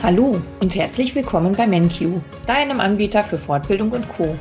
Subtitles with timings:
[0.00, 4.38] Hallo und herzlich willkommen bei MenQ, deinem Anbieter für Fortbildung und Co.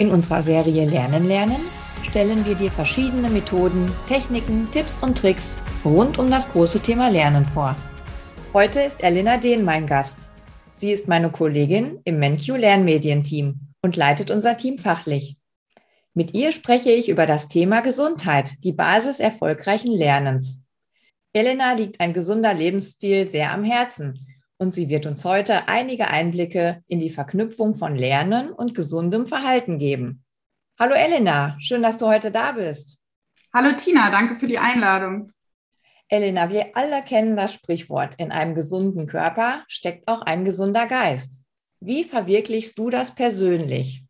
[0.00, 1.60] In unserer Serie Lernen lernen
[2.02, 7.46] stellen wir dir verschiedene Methoden, Techniken, Tipps und Tricks rund um das große Thema Lernen
[7.46, 7.76] vor.
[8.52, 10.30] Heute ist Elena Dehn mein Gast.
[10.74, 15.36] Sie ist meine Kollegin im MenQ Lernmedienteam und leitet unser Team fachlich.
[16.12, 20.66] Mit ihr spreche ich über das Thema Gesundheit, die Basis erfolgreichen Lernens.
[21.32, 24.26] Elena liegt ein gesunder Lebensstil sehr am Herzen
[24.62, 29.76] und sie wird uns heute einige Einblicke in die Verknüpfung von Lernen und gesundem Verhalten
[29.76, 30.24] geben.
[30.78, 32.98] Hallo Elena, schön, dass du heute da bist.
[33.52, 35.32] Hallo Tina, danke für die Einladung.
[36.08, 41.42] Elena, wir alle kennen das Sprichwort, in einem gesunden Körper steckt auch ein gesunder Geist.
[41.80, 44.04] Wie verwirklichst du das persönlich?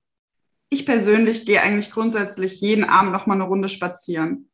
[0.69, 4.51] Ich persönlich gehe eigentlich grundsätzlich jeden Abend noch mal eine Runde spazieren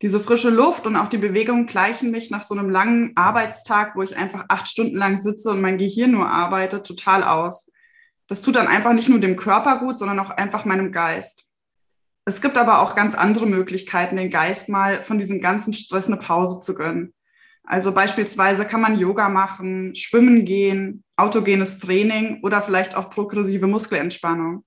[0.00, 4.02] diese frische Luft und auch die Bewegung gleichen mich nach so einem langen Arbeitstag, wo
[4.02, 7.72] ich einfach acht Stunden lang sitze und mein Gehirn nur arbeitet, total aus.
[8.28, 11.46] Das tut dann einfach nicht nur dem Körper gut, sondern auch einfach meinem Geist.
[12.26, 16.18] Es gibt aber auch ganz andere Möglichkeiten, den Geist mal von diesem ganzen Stress eine
[16.18, 17.14] Pause zu gönnen.
[17.64, 24.64] Also beispielsweise kann man Yoga machen, schwimmen gehen, autogenes Training oder vielleicht auch progressive Muskelentspannung.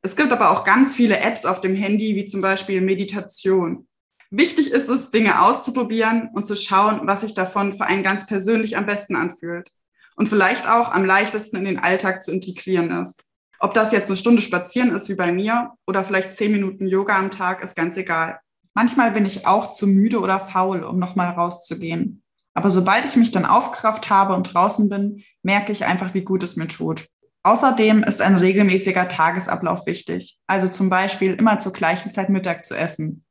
[0.00, 3.86] Es gibt aber auch ganz viele Apps auf dem Handy, wie zum Beispiel Meditation.
[4.34, 8.78] Wichtig ist es, Dinge auszuprobieren und zu schauen, was sich davon für einen ganz persönlich
[8.78, 9.70] am besten anfühlt
[10.16, 13.22] und vielleicht auch am leichtesten in den Alltag zu integrieren ist.
[13.58, 17.18] Ob das jetzt eine Stunde spazieren ist wie bei mir oder vielleicht zehn Minuten Yoga
[17.18, 18.40] am Tag, ist ganz egal.
[18.72, 22.22] Manchmal bin ich auch zu müde oder faul, um nochmal rauszugehen.
[22.54, 26.42] Aber sobald ich mich dann aufgerafft habe und draußen bin, merke ich einfach, wie gut
[26.42, 27.04] es mir tut.
[27.42, 30.38] Außerdem ist ein regelmäßiger Tagesablauf wichtig.
[30.46, 33.26] Also zum Beispiel immer zur gleichen Zeit Mittag zu essen.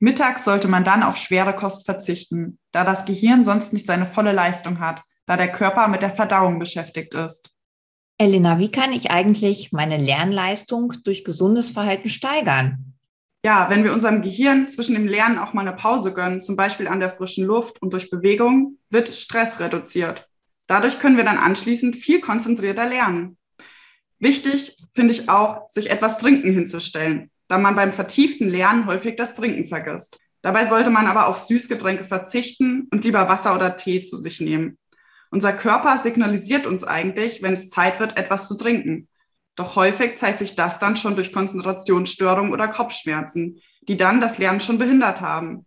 [0.00, 4.32] Mittags sollte man dann auf schwere Kost verzichten, da das Gehirn sonst nicht seine volle
[4.32, 7.50] Leistung hat, da der Körper mit der Verdauung beschäftigt ist.
[8.16, 12.94] Elena, wie kann ich eigentlich meine Lernleistung durch gesundes Verhalten steigern?
[13.44, 16.88] Ja, wenn wir unserem Gehirn zwischen dem Lernen auch mal eine Pause gönnen, zum Beispiel
[16.88, 20.28] an der frischen Luft und durch Bewegung, wird Stress reduziert.
[20.66, 23.36] Dadurch können wir dann anschließend viel konzentrierter lernen.
[24.18, 29.34] Wichtig finde ich auch, sich etwas Trinken hinzustellen da man beim vertieften Lernen häufig das
[29.34, 30.20] Trinken vergisst.
[30.42, 34.78] Dabei sollte man aber auf Süßgetränke verzichten und lieber Wasser oder Tee zu sich nehmen.
[35.30, 39.08] Unser Körper signalisiert uns eigentlich, wenn es Zeit wird, etwas zu trinken.
[39.56, 44.60] Doch häufig zeigt sich das dann schon durch Konzentrationsstörungen oder Kopfschmerzen, die dann das Lernen
[44.60, 45.66] schon behindert haben.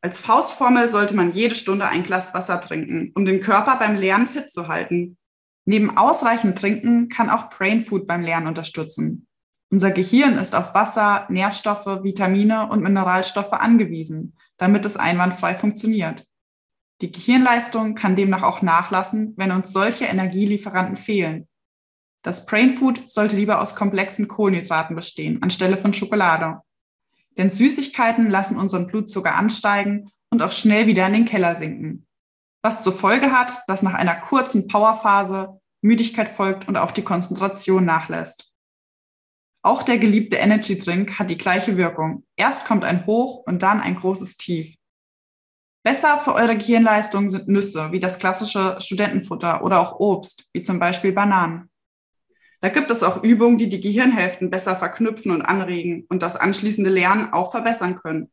[0.00, 4.28] Als Faustformel sollte man jede Stunde ein Glas Wasser trinken, um den Körper beim Lernen
[4.28, 5.16] fit zu halten.
[5.64, 9.26] Neben ausreichend Trinken kann auch Brain Food beim Lernen unterstützen.
[9.72, 16.26] Unser Gehirn ist auf Wasser, Nährstoffe, Vitamine und Mineralstoffe angewiesen, damit es einwandfrei funktioniert.
[17.00, 21.48] Die Gehirnleistung kann demnach auch nachlassen, wenn uns solche Energielieferanten fehlen.
[22.20, 26.60] Das Brain Food sollte lieber aus komplexen Kohlenhydraten bestehen, anstelle von Schokolade.
[27.38, 32.06] Denn Süßigkeiten lassen unseren Blutzucker ansteigen und auch schnell wieder in den Keller sinken.
[32.60, 37.86] Was zur Folge hat, dass nach einer kurzen Powerphase Müdigkeit folgt und auch die Konzentration
[37.86, 38.51] nachlässt.
[39.62, 42.24] Auch der geliebte Energy Drink hat die gleiche Wirkung.
[42.36, 44.74] Erst kommt ein Hoch und dann ein großes Tief.
[45.84, 50.78] Besser für eure Gehirnleistung sind Nüsse, wie das klassische Studentenfutter oder auch Obst, wie zum
[50.78, 51.70] Beispiel Bananen.
[52.60, 56.90] Da gibt es auch Übungen, die die Gehirnhälften besser verknüpfen und anregen und das anschließende
[56.90, 58.30] Lernen auch verbessern können.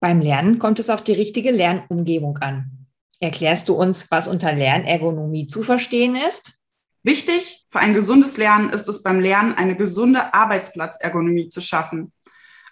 [0.00, 2.86] Beim Lernen kommt es auf die richtige Lernumgebung an.
[3.20, 6.57] Erklärst du uns, was unter Lernergonomie zu verstehen ist?
[7.08, 12.12] Wichtig für ein gesundes Lernen ist es beim Lernen, eine gesunde Arbeitsplatzergonomie zu schaffen.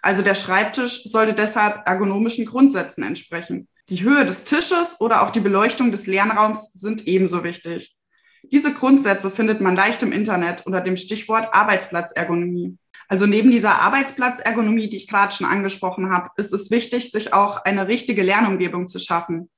[0.03, 3.67] Also der Schreibtisch sollte deshalb ergonomischen Grundsätzen entsprechen.
[3.89, 7.97] Die Höhe des Tisches oder auch die Beleuchtung des Lernraums sind ebenso wichtig.
[8.43, 12.77] Diese Grundsätze findet man leicht im Internet unter dem Stichwort Arbeitsplatzergonomie.
[13.09, 17.65] Also neben dieser Arbeitsplatzergonomie, die ich gerade schon angesprochen habe, ist es wichtig, sich auch
[17.65, 19.49] eine richtige Lernumgebung zu schaffen.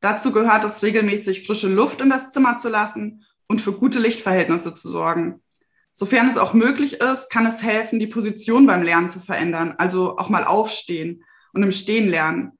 [0.00, 4.74] Dazu gehört es regelmäßig frische Luft in das Zimmer zu lassen und für gute Lichtverhältnisse
[4.74, 5.42] zu sorgen.
[5.90, 10.16] Sofern es auch möglich ist, kann es helfen, die Position beim Lernen zu verändern, also
[10.18, 12.52] auch mal aufstehen und im Stehen lernen.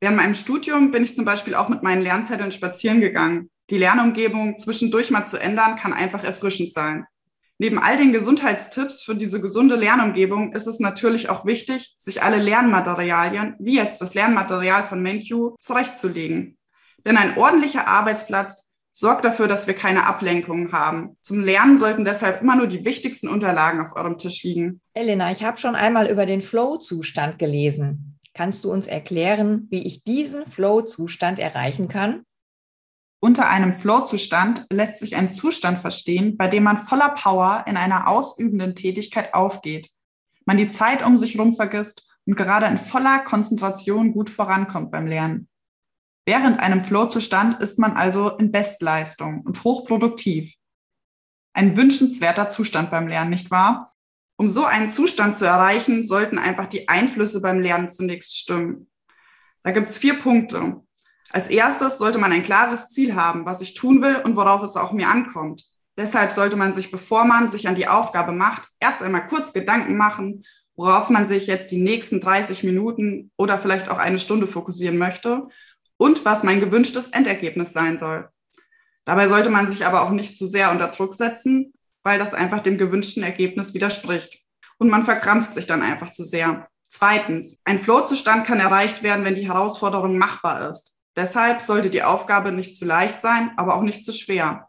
[0.00, 3.50] Während meinem Studium bin ich zum Beispiel auch mit meinen Lernzetteln spazieren gegangen.
[3.68, 7.04] Die Lernumgebung zwischendurch mal zu ändern, kann einfach erfrischend sein.
[7.58, 12.38] Neben all den Gesundheitstipps für diese gesunde Lernumgebung ist es natürlich auch wichtig, sich alle
[12.38, 16.56] Lernmaterialien, wie jetzt das Lernmaterial von MenQ, zurechtzulegen.
[17.04, 18.67] Denn ein ordentlicher Arbeitsplatz
[19.00, 21.16] Sorgt dafür, dass wir keine Ablenkungen haben.
[21.20, 24.80] Zum Lernen sollten deshalb immer nur die wichtigsten Unterlagen auf eurem Tisch liegen.
[24.92, 28.18] Elena, ich habe schon einmal über den Flow-Zustand gelesen.
[28.34, 32.24] Kannst du uns erklären, wie ich diesen Flow-Zustand erreichen kann?
[33.20, 38.08] Unter einem Flow-Zustand lässt sich ein Zustand verstehen, bei dem man voller Power in einer
[38.08, 39.90] ausübenden Tätigkeit aufgeht,
[40.44, 45.06] man die Zeit um sich herum vergisst und gerade in voller Konzentration gut vorankommt beim
[45.06, 45.48] Lernen.
[46.28, 50.52] Während einem Flow-Zustand ist man also in Bestleistung und hochproduktiv.
[51.54, 53.90] Ein wünschenswerter Zustand beim Lernen, nicht wahr?
[54.36, 58.90] Um so einen Zustand zu erreichen, sollten einfach die Einflüsse beim Lernen zunächst stimmen.
[59.62, 60.82] Da gibt es vier Punkte.
[61.30, 64.76] Als erstes sollte man ein klares Ziel haben, was ich tun will und worauf es
[64.76, 65.64] auch mir ankommt.
[65.96, 69.96] Deshalb sollte man sich, bevor man sich an die Aufgabe macht, erst einmal kurz Gedanken
[69.96, 70.44] machen,
[70.76, 75.48] worauf man sich jetzt die nächsten 30 Minuten oder vielleicht auch eine Stunde fokussieren möchte
[75.98, 78.30] und was mein gewünschtes Endergebnis sein soll.
[79.04, 82.60] Dabei sollte man sich aber auch nicht zu sehr unter Druck setzen, weil das einfach
[82.60, 84.42] dem gewünschten Ergebnis widerspricht.
[84.78, 86.68] Und man verkrampft sich dann einfach zu sehr.
[86.88, 90.96] Zweitens, ein Flow-Zustand kann erreicht werden, wenn die Herausforderung machbar ist.
[91.16, 94.68] Deshalb sollte die Aufgabe nicht zu leicht sein, aber auch nicht zu schwer.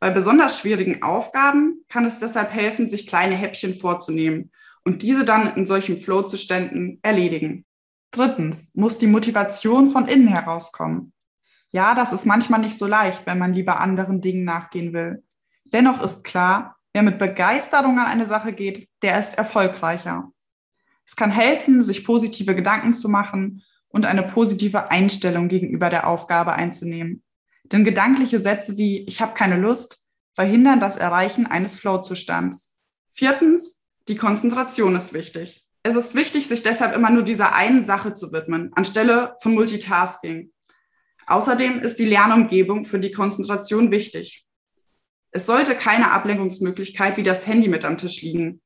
[0.00, 4.50] Bei besonders schwierigen Aufgaben kann es deshalb helfen, sich kleine Häppchen vorzunehmen
[4.84, 7.66] und diese dann in solchen Flow-Zuständen erledigen.
[8.10, 11.12] Drittens muss die Motivation von innen herauskommen.
[11.72, 15.22] Ja, das ist manchmal nicht so leicht, wenn man lieber anderen Dingen nachgehen will.
[15.72, 20.32] Dennoch ist klar, wer mit Begeisterung an eine Sache geht, der ist erfolgreicher.
[21.04, 26.52] Es kann helfen, sich positive Gedanken zu machen und eine positive Einstellung gegenüber der Aufgabe
[26.54, 27.22] einzunehmen.
[27.64, 30.04] Denn gedankliche Sätze wie ich habe keine Lust
[30.34, 32.80] verhindern das Erreichen eines Flow-Zustands.
[33.08, 35.66] Viertens, die Konzentration ist wichtig.
[35.82, 40.52] Es ist wichtig, sich deshalb immer nur dieser einen Sache zu widmen, anstelle von Multitasking.
[41.26, 44.46] Außerdem ist die Lernumgebung für die Konzentration wichtig.
[45.30, 48.60] Es sollte keine Ablenkungsmöglichkeit wie das Handy mit am Tisch liegen.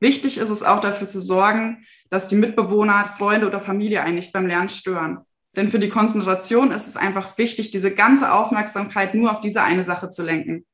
[0.00, 4.32] Wichtig ist es auch dafür zu sorgen, dass die Mitbewohner, Freunde oder Familie einen nicht
[4.32, 5.18] beim Lernen stören.
[5.56, 9.84] Denn für die Konzentration ist es einfach wichtig, diese ganze Aufmerksamkeit nur auf diese eine
[9.84, 10.64] Sache zu lenken.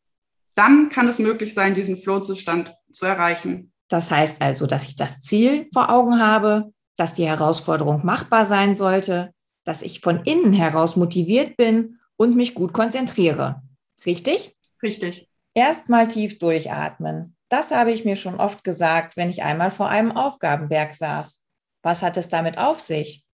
[0.55, 3.70] Dann kann es möglich sein, diesen Flow-Zustand zu erreichen.
[3.91, 8.75] Das heißt also, dass ich das Ziel vor Augen habe, dass die Herausforderung machbar sein
[8.75, 9.35] sollte,
[9.65, 13.63] dass ich von innen heraus motiviert bin und mich gut konzentriere.
[14.07, 14.57] Richtig?
[14.83, 15.29] Richtig.
[15.55, 17.37] Erstmal tief durchatmen.
[17.49, 21.45] Das habe ich mir schon oft gesagt, wenn ich einmal vor einem Aufgabenberg saß.
[21.83, 23.25] Was hat es damit auf sich?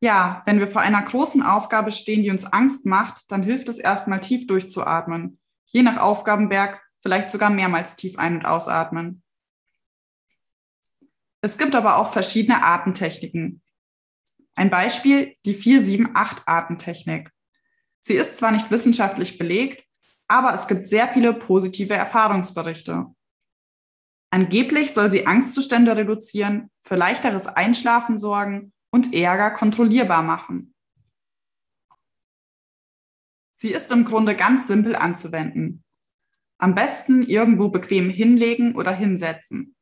[0.00, 3.78] Ja, wenn wir vor einer großen Aufgabe stehen, die uns Angst macht, dann hilft es
[3.78, 5.38] erstmal tief durchzuatmen.
[5.66, 9.22] Je nach Aufgabenberg vielleicht sogar mehrmals tief ein- und ausatmen.
[11.40, 13.62] Es gibt aber auch verschiedene Atemtechniken.
[14.54, 17.30] Ein Beispiel, die 4-7-8-Atemtechnik.
[18.00, 19.84] Sie ist zwar nicht wissenschaftlich belegt,
[20.26, 23.06] aber es gibt sehr viele positive Erfahrungsberichte.
[24.30, 30.74] Angeblich soll sie Angstzustände reduzieren, für leichteres Einschlafen sorgen und Ärger kontrollierbar machen.
[33.54, 35.82] Sie ist im Grunde ganz simpel anzuwenden.
[36.58, 39.76] Am besten irgendwo bequem hinlegen oder hinsetzen.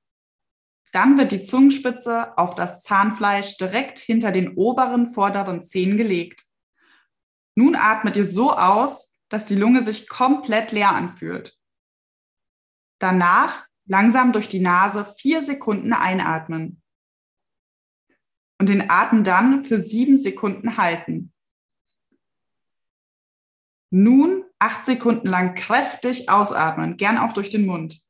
[0.93, 6.47] Dann wird die Zungenspitze auf das Zahnfleisch direkt hinter den oberen vorderen Zehen gelegt.
[7.55, 11.59] Nun atmet ihr so aus, dass die Lunge sich komplett leer anfühlt.
[12.99, 16.83] Danach langsam durch die Nase vier Sekunden einatmen
[18.59, 21.33] und den Atem dann für sieben Sekunden halten.
[23.91, 28.06] Nun acht Sekunden lang kräftig ausatmen, gern auch durch den Mund.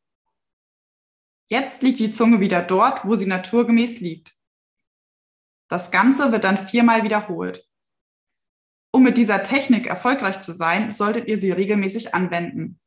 [1.48, 4.34] Jetzt liegt die Zunge wieder dort, wo sie naturgemäß liegt.
[5.68, 7.66] Das Ganze wird dann viermal wiederholt.
[8.92, 12.80] Um mit dieser Technik erfolgreich zu sein, solltet ihr sie regelmäßig anwenden.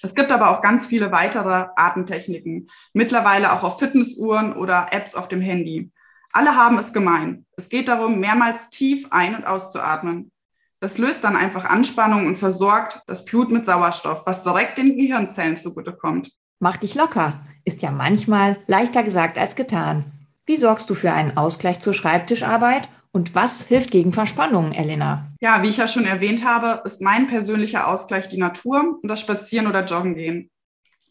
[0.00, 5.28] Es gibt aber auch ganz viele weitere Atemtechniken, mittlerweile auch auf Fitnessuhren oder Apps auf
[5.28, 5.92] dem Handy.
[6.32, 7.46] Alle haben es gemein.
[7.56, 10.32] Es geht darum, mehrmals tief ein- und auszuatmen.
[10.80, 15.56] Das löst dann einfach Anspannung und versorgt das Blut mit Sauerstoff, was direkt den Gehirnzellen
[15.56, 16.32] zugutekommt.
[16.58, 17.44] Mach dich locker.
[17.64, 20.04] Ist ja manchmal leichter gesagt als getan.
[20.46, 25.30] Wie sorgst du für einen Ausgleich zur Schreibtischarbeit und was hilft gegen Verspannungen, Elena?
[25.40, 29.20] Ja, wie ich ja schon erwähnt habe, ist mein persönlicher Ausgleich die Natur und das
[29.20, 30.50] Spazieren oder Joggen gehen.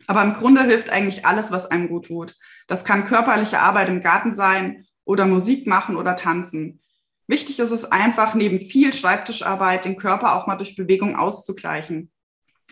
[0.08, 2.36] Aber im Grunde hilft eigentlich alles, was einem gut tut.
[2.67, 6.81] Das kann körperliche Arbeit im Garten sein oder Musik machen oder tanzen.
[7.27, 12.12] Wichtig ist es einfach, neben viel Schreibtischarbeit den Körper auch mal durch Bewegung auszugleichen.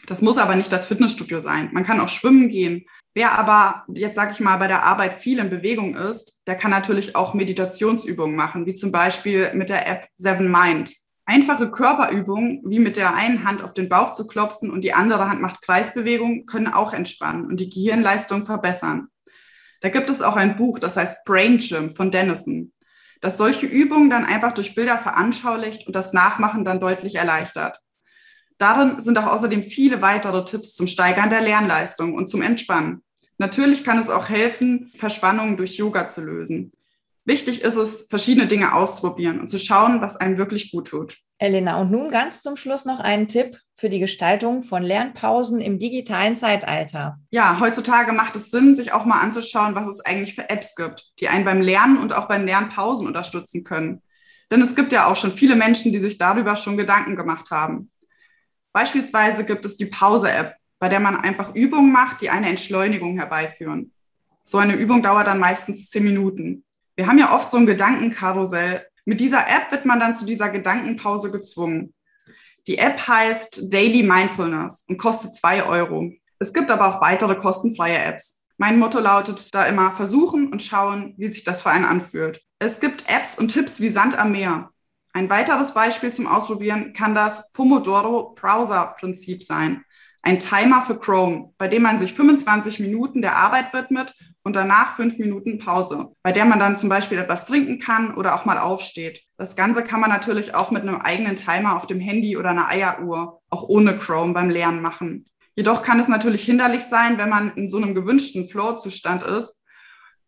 [0.08, 1.70] Das muss aber nicht das Fitnessstudio sein.
[1.72, 2.86] Man kann auch schwimmen gehen.
[3.14, 6.72] Wer aber jetzt, sage ich mal, bei der Arbeit viel in Bewegung ist, der kann
[6.72, 10.94] natürlich auch Meditationsübungen machen, wie zum Beispiel mit der App Seven Mind.
[11.26, 15.30] Einfache Körperübungen, wie mit der einen Hand auf den Bauch zu klopfen und die andere
[15.30, 19.10] Hand macht Kreisbewegungen, können auch entspannen und die Gehirnleistung verbessern.
[19.82, 22.74] Da gibt es auch ein Buch, das heißt Brain Gym von Dennison,
[23.22, 27.80] das solche Übungen dann einfach durch Bilder veranschaulicht und das Nachmachen dann deutlich erleichtert.
[28.60, 33.02] Darin sind auch außerdem viele weitere Tipps zum Steigern der Lernleistung und zum Entspannen.
[33.38, 36.70] Natürlich kann es auch helfen, Verspannungen durch Yoga zu lösen.
[37.24, 41.18] Wichtig ist es, verschiedene Dinge auszuprobieren und zu schauen, was einem wirklich gut tut.
[41.38, 45.80] Elena, und nun ganz zum Schluss noch einen Tipp für die Gestaltung von Lernpausen im
[45.80, 47.18] digitalen Zeitalter.
[47.32, 51.14] Ja, heutzutage macht es Sinn, sich auch mal anzuschauen, was es eigentlich für Apps gibt,
[51.22, 54.02] die einen beim Lernen und auch beim Lernpausen unterstützen können.
[54.52, 57.90] Denn es gibt ja auch schon viele Menschen, die sich darüber schon Gedanken gemacht haben.
[58.74, 63.92] Beispielsweise gibt es die Pause-App, bei der man einfach Übungen macht, die eine Entschleunigung herbeiführen.
[64.44, 66.64] So eine Übung dauert dann meistens zehn Minuten.
[66.96, 68.86] Wir haben ja oft so ein Gedankenkarussell.
[69.06, 71.94] Mit dieser App wird man dann zu dieser Gedankenpause gezwungen.
[72.68, 76.12] Die App heißt Daily Mindfulness und kostet zwei Euro.
[76.40, 78.44] Es gibt aber auch weitere kostenfreie Apps.
[78.58, 82.42] Mein Motto lautet da immer versuchen und schauen, wie sich das für einen anfühlt.
[82.60, 84.70] Es gibt Apps und Tipps wie Sand am Meer.
[85.12, 89.84] Ein weiteres Beispiel zum Ausprobieren kann das Pomodoro Browser Prinzip sein.
[90.22, 94.14] Ein Timer für Chrome, bei dem man sich 25 Minuten der Arbeit widmet
[94.44, 98.36] und danach fünf Minuten Pause, bei der man dann zum Beispiel etwas trinken kann oder
[98.36, 99.24] auch mal aufsteht.
[99.38, 102.68] Das Ganze kann man natürlich auch mit einem eigenen Timer auf dem Handy oder einer
[102.68, 105.26] Eieruhr, auch ohne Chrome beim Lernen machen.
[105.56, 109.66] Jedoch kann es natürlich hinderlich sein, wenn man in so einem gewünschten Flow-Zustand ist.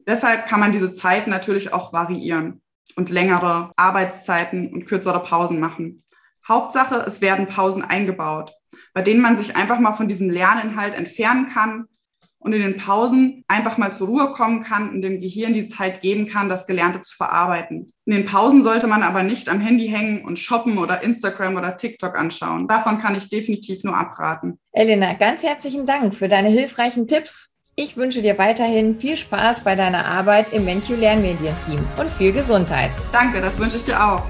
[0.07, 2.60] Deshalb kann man diese Zeit natürlich auch variieren
[2.95, 6.03] und längere Arbeitszeiten und kürzere Pausen machen.
[6.47, 8.51] Hauptsache, es werden Pausen eingebaut,
[8.93, 11.85] bei denen man sich einfach mal von diesem Lerninhalt entfernen kann
[12.39, 16.01] und in den Pausen einfach mal zur Ruhe kommen kann und dem Gehirn die Zeit
[16.01, 17.93] geben kann, das Gelernte zu verarbeiten.
[18.05, 21.77] In den Pausen sollte man aber nicht am Handy hängen und shoppen oder Instagram oder
[21.77, 22.67] TikTok anschauen.
[22.67, 24.59] Davon kann ich definitiv nur abraten.
[24.71, 29.75] Elena, ganz herzlichen Dank für deine hilfreichen Tipps ich wünsche dir weiterhin viel Spaß bei
[29.75, 32.91] deiner Arbeit im MenQ Lernmedienteam und viel Gesundheit.
[33.11, 34.23] Danke, das wünsche ich dir auch.